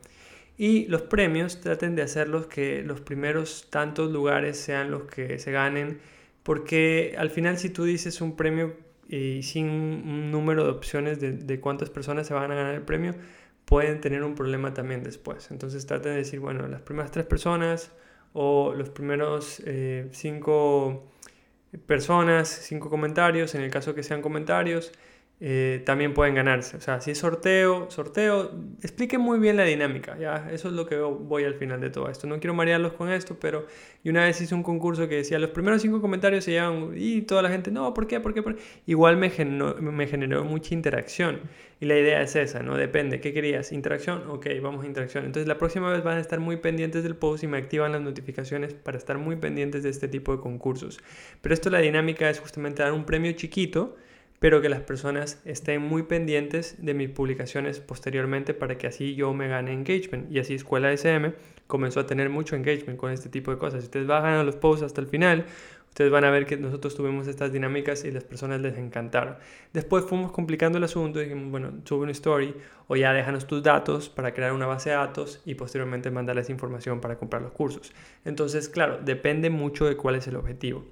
Y 0.58 0.86
los 0.86 1.02
premios 1.02 1.60
traten 1.60 1.94
de 1.94 2.02
hacerlos 2.02 2.46
que 2.46 2.82
los 2.82 3.00
primeros 3.00 3.68
tantos 3.70 4.10
lugares 4.10 4.58
sean 4.58 4.90
los 4.90 5.04
que 5.04 5.38
se 5.38 5.52
ganen, 5.52 6.00
porque 6.42 7.14
al 7.18 7.30
final 7.30 7.58
si 7.58 7.70
tú 7.70 7.84
dices 7.84 8.20
un 8.20 8.36
premio 8.36 8.74
y 9.08 9.42
sin 9.42 9.68
un 9.68 10.30
número 10.30 10.64
de 10.64 10.70
opciones 10.70 11.20
de, 11.20 11.32
de 11.32 11.60
cuántas 11.60 11.90
personas 11.90 12.26
se 12.26 12.34
van 12.34 12.50
a 12.50 12.54
ganar 12.54 12.74
el 12.74 12.82
premio, 12.82 13.14
pueden 13.64 14.00
tener 14.00 14.22
un 14.24 14.34
problema 14.34 14.74
también 14.74 15.02
después. 15.02 15.50
Entonces 15.50 15.86
traten 15.86 16.12
de 16.12 16.18
decir, 16.18 16.40
bueno, 16.40 16.66
las 16.66 16.82
primeras 16.82 17.10
tres 17.10 17.26
personas 17.26 17.92
o 18.32 18.72
los 18.74 18.90
primeros 18.90 19.62
eh, 19.66 20.08
cinco 20.12 21.04
personas, 21.86 22.48
cinco 22.48 22.90
comentarios, 22.90 23.54
en 23.54 23.62
el 23.62 23.70
caso 23.70 23.94
que 23.94 24.02
sean 24.02 24.22
comentarios, 24.22 24.92
eh, 25.40 25.82
también 25.84 26.14
pueden 26.14 26.34
ganarse. 26.34 26.76
O 26.76 26.80
sea, 26.80 27.00
si 27.00 27.10
es 27.10 27.18
sorteo, 27.18 27.90
sorteo, 27.90 28.52
expliquen 28.80 29.20
muy 29.20 29.38
bien 29.38 29.56
la 29.56 29.64
dinámica, 29.64 30.16
¿ya? 30.16 30.48
Eso 30.52 30.68
es 30.68 30.74
lo 30.74 30.86
que 30.86 30.96
voy 30.96 31.44
al 31.44 31.54
final 31.54 31.80
de 31.80 31.90
todo 31.90 32.08
esto. 32.08 32.26
No 32.26 32.38
quiero 32.38 32.54
marearlos 32.54 32.92
con 32.92 33.10
esto, 33.10 33.36
pero 33.40 33.66
y 34.04 34.10
una 34.10 34.24
vez 34.24 34.40
hice 34.40 34.54
un 34.54 34.62
concurso 34.62 35.08
que 35.08 35.16
decía, 35.16 35.38
los 35.38 35.50
primeros 35.50 35.82
cinco 35.82 36.00
comentarios 36.00 36.44
se 36.44 36.52
llevan, 36.52 36.92
y 36.96 37.22
toda 37.22 37.42
la 37.42 37.50
gente, 37.50 37.70
no, 37.70 37.92
¿por 37.94 38.06
qué? 38.06 38.20
¿Por 38.20 38.34
qué? 38.34 38.42
Igual 38.86 39.16
me 39.16 39.30
generó, 39.30 39.74
me 39.80 40.06
generó 40.06 40.44
mucha 40.44 40.74
interacción. 40.74 41.40
Y 41.80 41.86
la 41.86 41.98
idea 41.98 42.22
es 42.22 42.36
esa, 42.36 42.62
¿no? 42.62 42.76
Depende, 42.76 43.20
¿qué 43.20 43.32
querías? 43.32 43.72
¿Interacción? 43.72 44.30
Ok, 44.30 44.46
vamos 44.62 44.84
a 44.84 44.86
interacción. 44.86 45.24
Entonces 45.24 45.48
la 45.48 45.58
próxima 45.58 45.90
vez 45.90 46.04
van 46.04 46.18
a 46.18 46.20
estar 46.20 46.38
muy 46.38 46.56
pendientes 46.58 47.02
del 47.02 47.16
post 47.16 47.42
y 47.42 47.48
me 47.48 47.58
activan 47.58 47.90
las 47.90 48.00
notificaciones 48.00 48.74
para 48.74 48.96
estar 48.96 49.18
muy 49.18 49.34
pendientes 49.34 49.82
de 49.82 49.90
este 49.90 50.06
tipo 50.06 50.30
de 50.36 50.40
concursos. 50.40 51.00
Pero 51.40 51.52
esto 51.52 51.70
la 51.70 51.80
dinámica 51.80 52.30
es 52.30 52.38
justamente 52.38 52.84
dar 52.84 52.92
un 52.92 53.04
premio 53.04 53.32
chiquito, 53.32 53.96
pero 54.42 54.60
que 54.60 54.68
las 54.68 54.80
personas 54.80 55.40
estén 55.44 55.80
muy 55.82 56.02
pendientes 56.02 56.74
de 56.84 56.94
mis 56.94 57.08
publicaciones 57.08 57.78
posteriormente 57.78 58.54
para 58.54 58.76
que 58.76 58.88
así 58.88 59.14
yo 59.14 59.32
me 59.32 59.46
gane 59.46 59.72
engagement. 59.72 60.32
Y 60.32 60.40
así 60.40 60.54
Escuela 60.54 60.92
SM 60.92 61.32
comenzó 61.68 62.00
a 62.00 62.06
tener 62.06 62.28
mucho 62.28 62.56
engagement 62.56 62.98
con 62.98 63.12
este 63.12 63.28
tipo 63.28 63.52
de 63.52 63.58
cosas. 63.58 63.82
Si 63.82 63.84
ustedes 63.84 64.08
bajan 64.08 64.32
a 64.32 64.42
los 64.42 64.56
posts 64.56 64.82
hasta 64.82 65.00
el 65.00 65.06
final, 65.06 65.46
ustedes 65.90 66.10
van 66.10 66.24
a 66.24 66.30
ver 66.30 66.44
que 66.46 66.56
nosotros 66.56 66.96
tuvimos 66.96 67.28
estas 67.28 67.52
dinámicas 67.52 68.04
y 68.04 68.10
las 68.10 68.24
personas 68.24 68.60
les 68.60 68.76
encantaron. 68.78 69.36
Después 69.72 70.06
fuimos 70.06 70.32
complicando 70.32 70.76
el 70.76 70.82
asunto 70.82 71.20
y 71.20 71.26
dijimos, 71.26 71.48
bueno, 71.52 71.74
sube 71.84 72.02
una 72.02 72.10
story 72.10 72.52
o 72.88 72.96
ya 72.96 73.12
déjanos 73.12 73.46
tus 73.46 73.62
datos 73.62 74.08
para 74.08 74.34
crear 74.34 74.52
una 74.52 74.66
base 74.66 74.90
de 74.90 74.96
datos 74.96 75.40
y 75.44 75.54
posteriormente 75.54 76.10
mandarles 76.10 76.50
información 76.50 77.00
para 77.00 77.16
comprar 77.16 77.42
los 77.42 77.52
cursos. 77.52 77.92
Entonces, 78.24 78.68
claro, 78.68 78.98
depende 79.04 79.50
mucho 79.50 79.84
de 79.84 79.96
cuál 79.96 80.16
es 80.16 80.26
el 80.26 80.34
objetivo. 80.34 80.84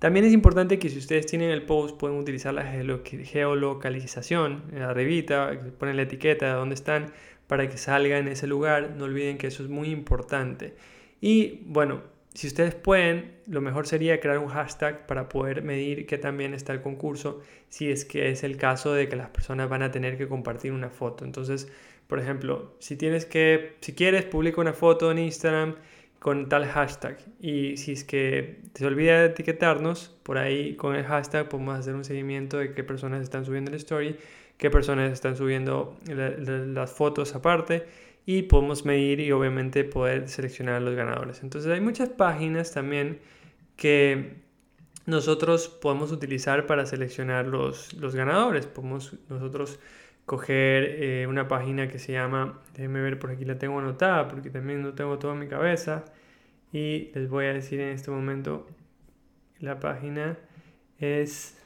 También 0.00 0.24
es 0.24 0.32
importante 0.32 0.78
que 0.78 0.88
si 0.88 0.98
ustedes 0.98 1.26
tienen 1.26 1.50
el 1.50 1.62
post 1.62 1.98
pueden 1.98 2.18
utilizar 2.18 2.54
la 2.54 2.64
geolocalización 2.64 4.64
la 4.72 4.94
revista, 4.94 5.52
ponen 5.78 5.96
la 5.96 6.02
etiqueta 6.02 6.46
de 6.46 6.52
dónde 6.52 6.74
están 6.74 7.12
para 7.46 7.68
que 7.68 7.76
salga 7.76 8.16
en 8.16 8.26
ese 8.26 8.46
lugar. 8.46 8.94
No 8.96 9.04
olviden 9.04 9.36
que 9.36 9.48
eso 9.48 9.62
es 9.62 9.68
muy 9.68 9.90
importante. 9.90 10.74
Y 11.20 11.60
bueno, 11.66 12.00
si 12.32 12.46
ustedes 12.46 12.74
pueden, 12.74 13.34
lo 13.46 13.60
mejor 13.60 13.86
sería 13.86 14.20
crear 14.20 14.38
un 14.38 14.48
hashtag 14.48 15.06
para 15.06 15.28
poder 15.28 15.62
medir 15.62 16.06
que 16.06 16.16
también 16.16 16.54
está 16.54 16.72
el 16.72 16.80
concurso, 16.80 17.42
si 17.68 17.90
es 17.90 18.06
que 18.06 18.30
es 18.30 18.42
el 18.42 18.56
caso 18.56 18.94
de 18.94 19.06
que 19.06 19.16
las 19.16 19.28
personas 19.28 19.68
van 19.68 19.82
a 19.82 19.90
tener 19.90 20.16
que 20.16 20.28
compartir 20.28 20.72
una 20.72 20.88
foto. 20.88 21.26
Entonces, 21.26 21.70
por 22.06 22.20
ejemplo, 22.20 22.74
si 22.78 22.96
tienes 22.96 23.26
que, 23.26 23.76
si 23.82 23.94
quieres, 23.94 24.24
publica 24.24 24.62
una 24.62 24.72
foto 24.72 25.10
en 25.10 25.18
Instagram 25.18 25.76
con 26.20 26.48
tal 26.48 26.66
hashtag. 26.66 27.18
Y 27.40 27.76
si 27.78 27.92
es 27.92 28.04
que 28.04 28.60
te 28.74 28.86
olvida 28.86 29.20
de 29.20 29.26
etiquetarnos, 29.26 30.16
por 30.22 30.38
ahí 30.38 30.76
con 30.76 30.94
el 30.94 31.04
hashtag 31.04 31.48
podemos 31.48 31.76
hacer 31.76 31.94
un 31.96 32.04
seguimiento 32.04 32.58
de 32.58 32.72
qué 32.74 32.84
personas 32.84 33.22
están 33.22 33.44
subiendo 33.44 33.70
la 33.72 33.78
story, 33.78 34.16
qué 34.58 34.70
personas 34.70 35.10
están 35.12 35.34
subiendo 35.34 35.96
las 36.06 36.92
fotos 36.92 37.34
aparte 37.34 37.86
y 38.26 38.42
podemos 38.42 38.84
medir 38.84 39.20
y 39.20 39.32
obviamente 39.32 39.82
poder 39.82 40.28
seleccionar 40.28 40.82
los 40.82 40.94
ganadores. 40.94 41.42
Entonces 41.42 41.72
hay 41.72 41.80
muchas 41.80 42.10
páginas 42.10 42.70
también 42.72 43.18
que 43.76 44.34
nosotros 45.06 45.68
podemos 45.68 46.12
utilizar 46.12 46.66
para 46.66 46.84
seleccionar 46.84 47.46
los, 47.46 47.94
los 47.94 48.14
ganadores. 48.14 48.66
Podemos 48.66 49.16
nosotros 49.30 49.80
coger 50.30 50.84
eh, 50.84 51.26
una 51.26 51.48
página 51.48 51.88
que 51.88 51.98
se 51.98 52.12
llama, 52.12 52.60
déjenme 52.74 53.00
ver 53.00 53.18
por 53.18 53.32
aquí 53.32 53.44
la 53.44 53.58
tengo 53.58 53.80
anotada 53.80 54.28
porque 54.28 54.48
también 54.48 54.80
no 54.80 54.94
tengo 54.94 55.18
todo 55.18 55.32
en 55.32 55.40
mi 55.40 55.48
cabeza 55.48 56.04
y 56.72 57.10
les 57.16 57.28
voy 57.28 57.46
a 57.46 57.52
decir 57.52 57.80
en 57.80 57.88
este 57.88 58.12
momento 58.12 58.68
la 59.58 59.80
página 59.80 60.38
es 61.00 61.60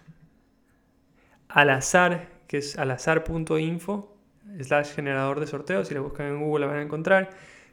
al 1.47 1.69
azar 1.69 2.31
que 2.49 2.57
es 2.57 2.79
alazar.info 2.79 4.17
slash 4.63 4.95
generador 4.95 5.41
de 5.41 5.47
sorteos 5.47 5.89
si 5.89 5.93
la 5.93 6.01
buscan 6.01 6.29
en 6.29 6.41
Google 6.41 6.65
la 6.65 6.73
van 6.73 6.81
a 6.81 6.83
encontrar 6.85 7.29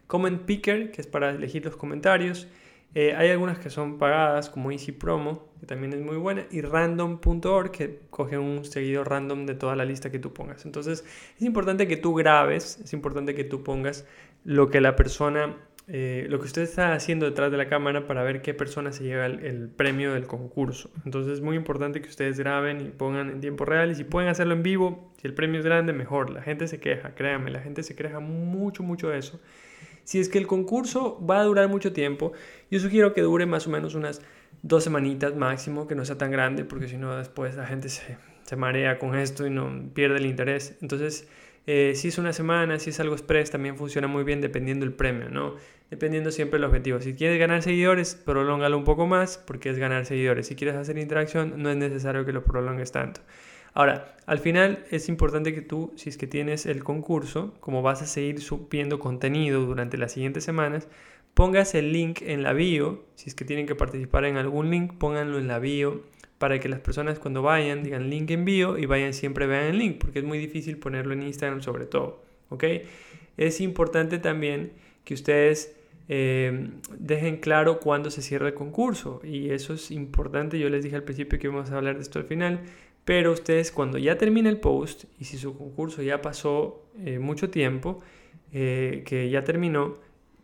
comment 0.07 0.41
picker 0.41 0.91
que 0.91 0.99
es 0.99 1.07
para 1.07 1.29
elegir 1.29 1.63
los 1.63 1.77
comentarios 1.77 2.49
eh, 2.93 3.15
hay 3.15 3.29
algunas 3.29 3.57
que 3.57 3.69
son 3.69 3.97
pagadas, 3.97 4.49
como 4.49 4.71
Easy 4.71 4.91
Promo, 4.91 5.47
que 5.61 5.65
también 5.65 5.93
es 5.93 6.01
muy 6.01 6.17
buena, 6.17 6.45
y 6.51 6.61
random.org, 6.61 7.71
que 7.71 8.01
coge 8.09 8.37
un 8.37 8.65
seguidor 8.65 9.09
random 9.09 9.45
de 9.45 9.55
toda 9.55 9.77
la 9.77 9.85
lista 9.85 10.11
que 10.11 10.19
tú 10.19 10.33
pongas. 10.33 10.65
Entonces, 10.65 11.05
es 11.37 11.41
importante 11.41 11.87
que 11.87 11.95
tú 11.95 12.13
grabes, 12.13 12.79
es 12.83 12.91
importante 12.91 13.33
que 13.33 13.45
tú 13.45 13.63
pongas 13.63 14.05
lo 14.43 14.69
que 14.69 14.81
la 14.81 14.97
persona, 14.97 15.55
eh, 15.87 16.25
lo 16.29 16.39
que 16.39 16.47
usted 16.47 16.63
está 16.63 16.93
haciendo 16.93 17.25
detrás 17.25 17.49
de 17.49 17.57
la 17.57 17.69
cámara 17.69 18.07
para 18.07 18.23
ver 18.23 18.41
qué 18.41 18.53
persona 18.53 18.91
se 18.91 19.05
lleva 19.05 19.25
el, 19.25 19.69
premio 19.69 20.13
del 20.13 20.27
concurso. 20.27 20.91
Entonces, 21.05 21.35
es 21.35 21.41
muy 21.41 21.55
importante 21.55 22.01
que 22.01 22.09
ustedes 22.09 22.37
graben 22.39 22.81
y 22.81 22.89
pongan 22.89 23.29
en 23.29 23.39
tiempo 23.39 23.63
real, 23.63 23.91
y 23.91 23.95
si 23.95 24.03
pueden 24.03 24.27
hacerlo 24.27 24.53
en 24.53 24.63
vivo, 24.63 25.13
si 25.21 25.27
el 25.27 25.33
premio 25.33 25.61
es 25.61 25.65
grande, 25.65 25.93
mejor. 25.93 26.29
La 26.29 26.41
gente 26.41 26.67
se 26.67 26.81
queja, 26.81 27.15
créanme, 27.15 27.51
la 27.51 27.61
gente 27.61 27.83
se 27.83 27.95
queja 27.95 28.19
mucho, 28.19 28.83
mucho 28.83 29.07
de 29.07 29.19
eso. 29.19 29.39
Si 30.03 30.19
es 30.19 30.29
que 30.29 30.37
el 30.37 30.47
concurso 30.47 31.23
va 31.25 31.39
a 31.39 31.43
durar 31.43 31.69
mucho 31.69 31.93
tiempo, 31.93 32.33
yo 32.69 32.79
sugiero 32.79 33.13
que 33.13 33.21
dure 33.21 33.45
más 33.45 33.67
o 33.67 33.69
menos 33.69 33.95
unas 33.95 34.21
dos 34.63 34.83
semanitas 34.83 35.35
máximo, 35.35 35.87
que 35.87 35.95
no 35.95 36.05
sea 36.05 36.17
tan 36.17 36.31
grande, 36.31 36.65
porque 36.65 36.87
si 36.87 36.97
no 36.97 37.17
después 37.17 37.55
la 37.55 37.65
gente 37.65 37.89
se, 37.89 38.17
se, 38.43 38.55
marea 38.55 38.99
con 38.99 39.15
esto 39.15 39.45
y 39.47 39.49
no 39.49 39.89
pierde 39.93 40.17
el 40.17 40.25
interés. 40.25 40.77
Entonces, 40.81 41.27
eh, 41.67 41.93
si 41.95 42.07
es 42.07 42.17
una 42.17 42.33
semana, 42.33 42.79
si 42.79 42.89
es 42.89 42.99
algo 42.99 43.13
express, 43.13 43.51
también 43.51 43.77
funciona 43.77 44.07
muy 44.07 44.23
bien 44.23 44.41
dependiendo 44.41 44.85
del 44.85 44.93
premio, 44.93 45.29
¿no? 45.29 45.55
Dependiendo 45.89 46.31
siempre 46.31 46.57
del 46.59 46.65
objetivo. 46.65 46.99
Si 47.01 47.13
quieres 47.13 47.39
ganar 47.39 47.61
seguidores, 47.61 48.15
prolóngalo 48.15 48.77
un 48.77 48.83
poco 48.83 49.05
más, 49.07 49.37
porque 49.37 49.69
es 49.69 49.77
ganar 49.77 50.05
seguidores. 50.05 50.47
Si 50.47 50.55
quieres 50.55 50.75
hacer 50.75 50.97
interacción, 50.97 51.61
no 51.61 51.69
es 51.69 51.77
necesario 51.77 52.25
que 52.25 52.31
lo 52.31 52.43
prolongues 52.43 52.91
tanto. 52.91 53.21
Ahora, 53.73 54.15
al 54.25 54.39
final 54.39 54.85
es 54.91 55.09
importante 55.09 55.53
que 55.53 55.61
tú, 55.61 55.93
si 55.95 56.09
es 56.09 56.17
que 56.17 56.27
tienes 56.27 56.65
el 56.65 56.83
concurso, 56.83 57.53
como 57.59 57.81
vas 57.81 58.01
a 58.01 58.05
seguir 58.05 58.41
subiendo 58.41 58.99
contenido 58.99 59.65
durante 59.65 59.97
las 59.97 60.11
siguientes 60.11 60.43
semanas, 60.43 60.87
pongas 61.33 61.73
el 61.75 61.93
link 61.93 62.21
en 62.21 62.43
la 62.43 62.53
bio. 62.53 63.05
Si 63.15 63.29
es 63.29 63.35
que 63.35 63.45
tienen 63.45 63.67
que 63.67 63.75
participar 63.75 64.25
en 64.25 64.37
algún 64.37 64.69
link, 64.69 64.93
pónganlo 64.97 65.37
en 65.37 65.47
la 65.47 65.59
bio 65.59 66.03
para 66.37 66.59
que 66.59 66.69
las 66.69 66.79
personas 66.79 67.19
cuando 67.19 67.43
vayan 67.43 67.83
digan 67.83 68.09
link 68.09 68.31
en 68.31 68.45
bio 68.45 68.77
y 68.77 68.87
vayan 68.87 69.13
siempre 69.13 69.45
vean 69.45 69.65
el 69.65 69.77
link, 69.77 69.99
porque 69.99 70.19
es 70.19 70.25
muy 70.25 70.39
difícil 70.39 70.77
ponerlo 70.77 71.13
en 71.13 71.21
Instagram 71.21 71.61
sobre 71.61 71.85
todo. 71.85 72.23
¿ok? 72.49 72.63
Es 73.37 73.61
importante 73.61 74.17
también 74.17 74.71
que 75.03 75.13
ustedes 75.13 75.75
eh, 76.09 76.69
dejen 76.97 77.37
claro 77.37 77.79
cuándo 77.79 78.09
se 78.09 78.21
cierra 78.21 78.47
el 78.47 78.53
concurso 78.55 79.21
y 79.23 79.51
eso 79.51 79.75
es 79.75 79.91
importante. 79.91 80.59
Yo 80.59 80.69
les 80.69 80.83
dije 80.83 80.95
al 80.95 81.03
principio 81.03 81.37
que 81.37 81.47
íbamos 81.47 81.69
a 81.71 81.77
hablar 81.77 81.95
de 81.95 82.01
esto 82.01 82.19
al 82.19 82.25
final 82.25 82.61
pero 83.05 83.31
ustedes 83.31 83.71
cuando 83.71 83.97
ya 83.97 84.17
termine 84.17 84.49
el 84.49 84.59
post 84.59 85.05
y 85.19 85.25
si 85.25 85.37
su 85.37 85.57
concurso 85.57 86.01
ya 86.01 86.21
pasó 86.21 86.85
eh, 87.03 87.19
mucho 87.19 87.49
tiempo, 87.49 87.99
eh, 88.53 89.03
que 89.05 89.29
ya 89.29 89.43
terminó, 89.43 89.97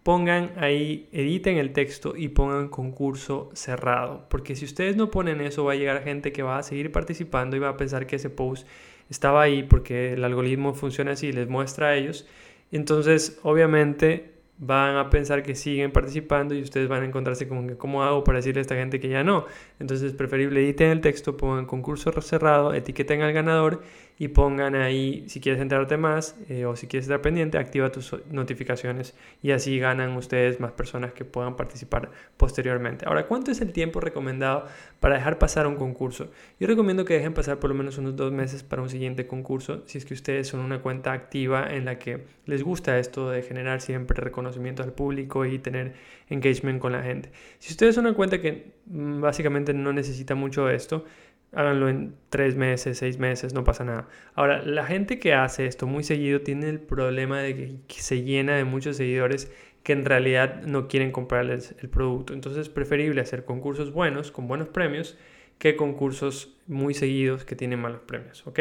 pongan 0.04 0.54
ahí, 0.58 1.10
editen 1.12 1.58
el 1.58 1.74
texto 1.74 2.16
y 2.16 2.30
pongan 2.30 2.70
concurso 2.70 3.50
cerrado. 3.54 4.26
Porque 4.30 4.56
si 4.56 4.66
ustedes 4.66 4.96
no 4.96 5.12
ponen 5.12 5.42
eso, 5.42 5.66
va 5.66 5.74
a 5.74 5.76
llegar 5.76 6.04
gente 6.04 6.32
que 6.32 6.44
va 6.44 6.58
a 6.58 6.64
seguir 6.64 6.92
participando 6.92 7.58
y 7.58 7.60
va 7.60 7.70
a 7.70 7.78
pensar 7.78 8.08
que 8.08 8.16
ese 8.16 8.30
post 8.30 8.66
estaba 9.10 9.42
ahí 9.42 9.64
porque 9.64 10.14
el 10.14 10.24
algoritmo 10.24 10.74
funciona 10.74 11.12
así, 11.12 11.32
les 11.32 11.50
muestra 11.50 11.88
a 11.88 11.96
ellos. 11.96 12.26
Entonces, 12.72 13.40
obviamente, 13.44 14.37
van 14.58 14.96
a 14.96 15.10
pensar 15.10 15.44
que 15.44 15.56
siguen 15.56 15.92
participando 15.92 16.56
y 16.56 16.62
ustedes 16.62 16.88
van 16.88 17.04
a 17.04 17.06
encontrarse 17.06 17.48
como 17.48 17.68
que 17.68 17.78
cómo 17.78 18.04
hago 18.04 18.24
para 18.24 18.38
decirle 18.38 18.60
a 18.60 18.62
esta 18.62 18.76
gente 18.76 19.00
que 19.00 19.10
ya 19.10 19.24
no. 19.24 19.46
Entonces 19.80 20.08
es 20.08 20.14
preferible 20.14 20.62
editen 20.62 20.90
el 20.90 21.02
texto, 21.02 21.38
pongan 21.38 21.66
concurso 21.66 22.12
cerrado, 22.22 22.74
etiqueten 22.74 23.22
al 23.22 23.34
ganador 23.34 23.82
y 24.20 24.30
pongan 24.30 24.76
ahí 24.76 25.26
si 25.28 25.40
quieres 25.40 25.62
enterarte 25.62 25.98
más 25.98 26.36
eh, 26.50 26.66
o 26.66 26.76
si 26.76 26.88
quieres 26.88 27.06
estar 27.06 27.22
pendiente, 27.22 27.58
activa 27.58 27.92
tus 27.92 28.16
notificaciones 28.32 29.16
y 29.44 29.52
así 29.52 29.78
ganan 29.80 30.16
ustedes 30.18 30.60
más 30.60 30.72
personas 30.72 31.14
que 31.14 31.26
puedan 31.26 31.56
participar 31.56 32.10
posteriormente. 32.38 33.06
Ahora, 33.06 33.28
¿cuánto 33.28 33.52
es 33.52 33.62
el 33.62 33.72
tiempo 33.72 34.00
recomendado 34.00 34.66
para 35.00 35.16
dejar 35.16 35.38
pasar 35.38 35.68
un 35.68 35.76
concurso? 35.76 36.32
Yo 36.60 36.68
recomiendo 36.68 37.06
que 37.06 37.14
dejen 37.14 37.34
pasar 37.34 37.60
por 37.60 37.70
lo 37.70 37.76
menos 37.76 37.98
unos 37.98 38.16
dos 38.16 38.32
meses 38.32 38.64
para 38.64 38.82
un 38.82 38.90
siguiente 38.90 39.28
concurso 39.28 39.84
si 39.86 39.98
es 39.98 40.06
que 40.06 40.14
ustedes 40.14 40.48
son 40.48 40.62
una 40.62 40.82
cuenta 40.82 41.14
activa 41.14 41.68
en 41.70 41.86
la 41.86 42.00
que 42.00 42.26
les 42.46 42.64
gusta 42.64 42.98
esto 42.98 43.30
de 43.30 43.44
generar 43.44 43.82
siempre 43.82 44.20
reconocimiento 44.20 44.82
al 44.82 44.94
público 44.94 45.46
y 45.46 45.60
tener 45.60 45.94
engagement 46.30 46.80
con 46.80 46.94
la 46.94 47.04
gente. 47.04 47.32
Si 47.60 47.72
ustedes 47.72 47.96
son 47.96 48.06
una 48.06 48.16
cuenta 48.16 48.42
que 48.42 48.72
mm, 48.88 49.22
básicamente 49.22 49.74
no 49.74 49.94
necesita 49.94 50.36
mucho 50.36 50.66
de 50.66 50.76
esto, 50.76 51.06
háganlo 51.54 51.90
en 51.90 52.16
tres 52.30 52.56
meses, 52.56 52.98
seis 52.98 53.18
meses, 53.18 53.54
no 53.54 53.64
pasa 53.64 53.84
nada. 53.84 54.08
Ahora, 54.36 54.62
la 54.64 54.86
gente 54.86 55.20
que 55.20 55.34
hace 55.34 55.66
esto 55.66 55.88
muy 55.88 56.04
seguido 56.04 56.42
tiene 56.42 56.70
el 56.70 56.80
problema 56.80 57.40
de 57.40 57.80
que, 57.88 58.02
se 58.02 58.24
llena 58.24 58.56
de 58.56 58.64
muchos 58.64 58.98
seguidores 58.98 59.52
que 59.84 59.94
en 59.94 60.06
realidad 60.06 60.64
no 60.64 60.88
quieren 60.88 61.12
comprarles 61.12 61.76
el 61.82 61.90
producto. 61.90 62.34
Entonces 62.34 62.62
es 62.64 62.70
preferible 62.70 63.22
hacer 63.22 63.46
concursos 63.46 63.94
buenos, 63.94 64.32
con 64.32 64.48
buenos 64.48 64.68
premios, 64.68 65.18
que 65.58 65.76
concursos 65.76 66.56
muy 66.68 66.94
seguidos 66.94 67.46
que 67.46 67.56
tienen 67.56 67.80
malos 67.80 68.02
premios, 68.02 68.46
¿ok? 68.46 68.60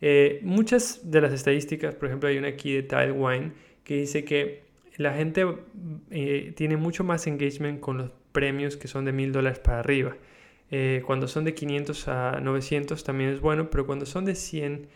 Eh, 0.00 0.40
muchas 0.42 1.08
de 1.10 1.20
las 1.20 1.32
estadísticas, 1.32 1.94
por 1.94 2.08
ejemplo, 2.08 2.28
hay 2.28 2.38
una 2.38 2.48
aquí 2.48 2.74
de 2.74 2.82
Tile 2.82 3.12
Wine 3.12 3.52
que 3.84 3.98
dice 3.98 4.24
que 4.24 4.62
la 4.96 5.14
gente 5.14 5.46
eh, 6.10 6.52
tiene 6.56 6.76
mucho 6.76 7.04
más 7.04 7.26
engagement 7.26 7.78
con 7.78 7.98
los 7.98 8.10
premios 8.32 8.76
que 8.76 8.88
son 8.88 9.04
de 9.04 9.12
mil 9.12 9.30
dólares 9.30 9.60
para 9.60 9.78
arriba. 9.78 10.16
Eh, 10.72 11.02
cuando 11.06 11.28
son 11.28 11.44
de 11.44 11.54
500 11.54 12.08
a 12.08 12.40
900 12.40 13.04
también 13.04 13.30
es 13.30 13.40
bueno, 13.40 13.70
pero 13.70 13.86
cuando 13.86 14.06
son 14.06 14.24
de 14.24 14.34
100 14.34 14.88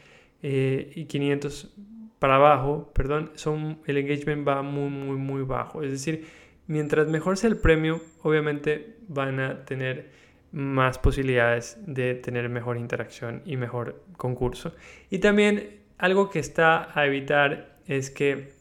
y 0.42 1.04
500 1.04 1.74
para 2.18 2.36
abajo, 2.36 2.90
perdón, 2.94 3.30
son, 3.34 3.78
el 3.86 3.98
engagement 3.98 4.46
va 4.46 4.62
muy, 4.62 4.88
muy, 4.88 5.16
muy 5.16 5.42
bajo. 5.42 5.82
Es 5.82 5.90
decir, 5.90 6.26
mientras 6.66 7.08
mejor 7.08 7.36
sea 7.36 7.50
el 7.50 7.58
premio, 7.58 8.00
obviamente 8.22 8.96
van 9.08 9.40
a 9.40 9.64
tener 9.64 10.10
más 10.52 10.98
posibilidades 10.98 11.78
de 11.86 12.14
tener 12.14 12.48
mejor 12.48 12.78
interacción 12.78 13.42
y 13.44 13.56
mejor 13.56 14.02
concurso. 14.16 14.74
Y 15.10 15.18
también 15.18 15.80
algo 15.98 16.30
que 16.30 16.38
está 16.38 16.98
a 16.98 17.06
evitar 17.06 17.78
es 17.86 18.10
que 18.10 18.52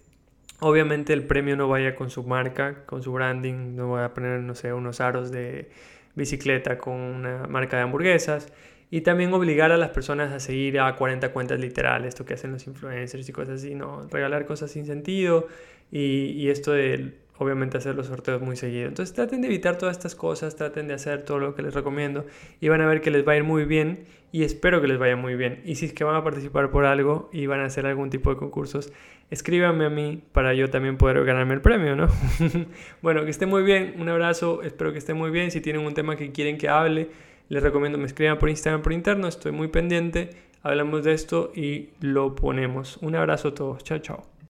obviamente 0.59 1.13
el 1.13 1.25
premio 1.25 1.55
no 1.55 1.67
vaya 1.67 1.95
con 1.95 2.09
su 2.09 2.23
marca, 2.23 2.85
con 2.85 3.01
su 3.01 3.13
branding, 3.13 3.75
no 3.75 3.87
voy 3.87 4.01
a 4.01 4.13
poner, 4.13 4.41
no 4.41 4.55
sé, 4.55 4.73
unos 4.73 4.99
aros 4.99 5.31
de 5.31 5.69
bicicleta 6.15 6.77
con 6.77 6.95
una 6.95 7.47
marca 7.47 7.77
de 7.77 7.83
hamburguesas. 7.83 8.51
Y 8.91 9.01
también 9.01 9.33
obligar 9.33 9.71
a 9.71 9.77
las 9.77 9.89
personas 9.89 10.31
a 10.31 10.39
seguir 10.39 10.79
a 10.79 10.95
40 10.95 11.33
cuentas 11.33 11.59
literales, 11.59 12.09
esto 12.09 12.23
que 12.23 12.35
hacen 12.35 12.51
los 12.51 12.67
influencers 12.67 13.27
y 13.27 13.31
cosas 13.31 13.61
así, 13.61 13.75
¿no? 13.75 14.07
Regalar 14.09 14.45
cosas 14.45 14.71
sin 14.71 14.85
sentido 14.85 15.47
y, 15.91 16.31
y 16.31 16.49
esto 16.49 16.71
de 16.71 17.13
obviamente 17.37 17.77
hacer 17.77 17.95
los 17.95 18.07
sorteos 18.07 18.41
muy 18.41 18.55
seguido. 18.55 18.87
Entonces 18.87 19.13
traten 19.13 19.41
de 19.41 19.47
evitar 19.47 19.77
todas 19.77 19.97
estas 19.97 20.15
cosas, 20.15 20.55
traten 20.55 20.87
de 20.87 20.93
hacer 20.93 21.23
todo 21.23 21.39
lo 21.39 21.55
que 21.55 21.61
les 21.61 21.73
recomiendo 21.73 22.25
y 22.59 22.69
van 22.69 22.81
a 22.81 22.87
ver 22.87 23.01
que 23.01 23.11
les 23.11 23.27
va 23.27 23.33
a 23.33 23.37
ir 23.37 23.43
muy 23.43 23.65
bien 23.65 24.05
y 24.31 24.43
espero 24.43 24.81
que 24.81 24.87
les 24.87 24.97
vaya 24.97 25.15
muy 25.15 25.35
bien. 25.35 25.61
Y 25.65 25.75
si 25.75 25.85
es 25.85 25.93
que 25.93 26.03
van 26.03 26.15
a 26.15 26.23
participar 26.23 26.71
por 26.71 26.85
algo 26.85 27.29
y 27.31 27.45
van 27.45 27.59
a 27.61 27.65
hacer 27.65 27.85
algún 27.85 28.09
tipo 28.09 28.29
de 28.29 28.37
concursos, 28.37 28.91
escríbanme 29.29 29.85
a 29.85 29.89
mí 29.89 30.23
para 30.31 30.53
yo 30.53 30.69
también 30.69 30.97
poder 30.97 31.23
ganarme 31.25 31.53
el 31.53 31.61
premio, 31.61 31.95
¿no? 31.95 32.07
bueno, 33.01 33.23
que 33.23 33.31
esté 33.31 33.45
muy 33.45 33.63
bien, 33.63 33.95
un 33.97 34.09
abrazo, 34.09 34.61
espero 34.61 34.91
que 34.91 34.97
esté 34.97 35.13
muy 35.13 35.31
bien. 35.31 35.51
Si 35.51 35.61
tienen 35.61 35.85
un 35.85 35.93
tema 35.93 36.15
que 36.15 36.31
quieren 36.31 36.57
que 36.57 36.69
hable, 36.69 37.09
les 37.49 37.61
recomiendo 37.61 37.97
me 37.97 38.05
escriban 38.05 38.37
por 38.39 38.49
Instagram 38.49 38.81
por 38.81 38.93
interno, 38.93 39.27
estoy 39.27 39.51
muy 39.51 39.67
pendiente, 39.67 40.31
hablamos 40.63 41.03
de 41.03 41.13
esto 41.13 41.51
y 41.55 41.89
lo 42.01 42.35
ponemos. 42.35 42.97
Un 42.97 43.15
abrazo 43.15 43.49
a 43.49 43.53
todos, 43.53 43.83
chao, 43.83 43.99
chao. 43.99 44.34